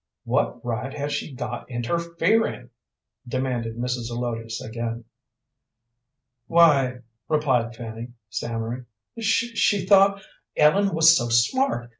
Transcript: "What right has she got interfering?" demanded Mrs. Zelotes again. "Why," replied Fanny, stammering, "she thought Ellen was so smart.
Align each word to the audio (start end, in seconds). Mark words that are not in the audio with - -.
"What 0.23 0.65
right 0.65 0.91
has 0.95 1.13
she 1.13 1.31
got 1.35 1.69
interfering?" 1.69 2.71
demanded 3.27 3.77
Mrs. 3.77 4.07
Zelotes 4.07 4.59
again. 4.59 5.03
"Why," 6.47 7.01
replied 7.29 7.75
Fanny, 7.75 8.13
stammering, 8.27 8.87
"she 9.19 9.85
thought 9.85 10.23
Ellen 10.57 10.95
was 10.95 11.15
so 11.15 11.29
smart. 11.29 11.89